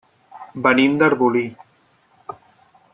[0.67, 1.45] Venim d'Arbolí.